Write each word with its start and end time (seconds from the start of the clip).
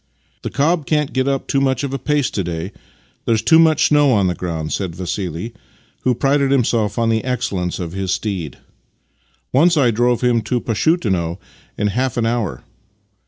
"The 0.41 0.49
cob 0.49 0.87
can't 0.87 1.13
get 1.13 1.27
up 1.27 1.53
much 1.53 1.83
of 1.83 1.93
a 1.93 1.99
pace 1.99 2.31
to 2.31 2.43
day; 2.43 2.71
there's 3.25 3.43
too 3.43 3.59
much 3.59 3.89
snow 3.89 4.11
on 4.13 4.25
the 4.25 4.33
ground," 4.33 4.73
said 4.73 4.95
Vassili, 4.95 5.53
who 6.01 6.15
prided 6.15 6.49
himself 6.49 6.97
on 6.97 7.09
the 7.09 7.23
excellence 7.23 7.77
of 7.77 7.91
his 7.91 8.11
steed." 8.11 8.57
Once 9.53 9.77
I 9.77 9.91
drove 9.91 10.21
him 10.21 10.41
to 10.41 10.59
Pashutino 10.59 11.37
in 11.77 11.89
half 11.89 12.17
an 12.17 12.25
hour." 12.25 12.63